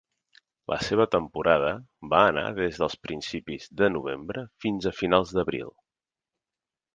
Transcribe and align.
La 0.71 0.77
seva 0.85 1.05
temporada 1.15 1.73
va 2.13 2.21
anar 2.29 2.45
des 2.61 2.79
de 2.85 2.89
principis 3.09 3.69
de 3.83 3.91
novembre 3.99 4.45
fins 4.65 4.89
a 4.89 4.95
finals 5.03 5.35
d'abril. 5.41 5.71